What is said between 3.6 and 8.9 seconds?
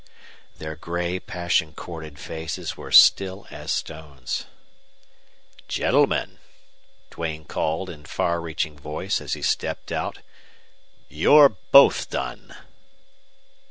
stones. "GENTLEMEN!" Duane called in far reaching